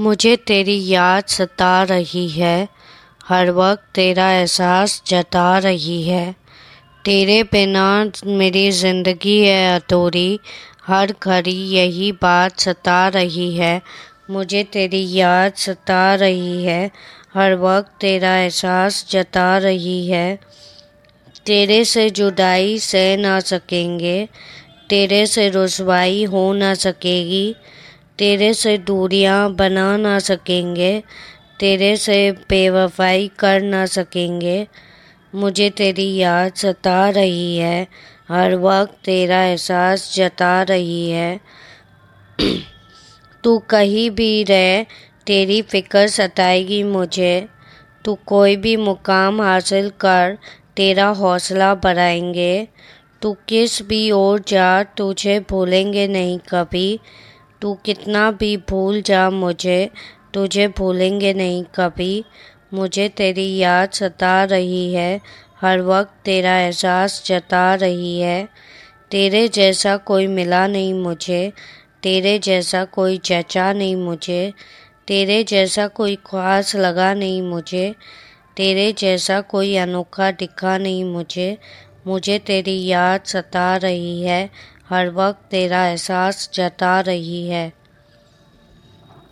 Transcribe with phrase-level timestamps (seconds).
[0.00, 2.68] मुझे तेरी याद सता रही है।
[3.28, 6.34] हर वक्त तेरा एहसास जता रही है।
[7.04, 10.40] तेरे बिना मेरी ज़िंदगी है अधूरी।
[10.86, 13.82] हर घड़ी यही बात सता रही है।
[14.30, 16.90] मुझे तेरी याद सता रही है।
[17.34, 20.38] हर वक्त तेरा एहसास जता रही है।
[21.46, 24.28] तेरे से जुदाई सह ना सकेंगे।
[24.90, 27.54] तेरे से रसवाई हो ना सकेगी।
[28.18, 31.02] तेरे से दूरियाँ बना ना सकेंगे,
[31.60, 34.66] तेरे से बेवफाई कर ना सकेंगे।
[35.34, 37.86] मुझे तेरी याद सता रही है,
[38.28, 41.40] हर वक्त तेरा एहसास जता रही है।
[43.44, 44.82] तू कहीं भी रह,
[45.26, 47.48] तेरी फ़िक्र सताएगी मुझे।
[48.04, 50.38] तू कोई भी मुकाम हासिल कर,
[50.76, 52.68] तेरा हौसला बढ़ाएँगे।
[53.22, 57.00] तू किस भी ओर जा, तुझे भूलेंगे नहीं कभी।
[57.62, 59.90] तू कितना भी भूल जा मुझे,
[60.34, 62.24] तुझे भूलेंगे नहीं कभी।
[62.74, 65.20] मुझे तेरी याद सता रही है,
[65.60, 68.48] हर वक्त तेरा एहसास जता रही है।
[69.10, 71.52] तेरे जैसा कोई मिला नहीं मुझे,
[72.02, 74.52] तेरे जैसा कोई जचा नहीं मुझे,
[75.08, 77.94] तेरे जैसा कोई ख्वास लगा नहीं मुझे,
[78.56, 81.58] तेरे जैसा कोई अनोखा दिखा नहीं मुझे।
[82.06, 84.50] मुझे तेरी याद सता रही है
[84.88, 87.72] हर वक्त तेरा एहसास जता रही है।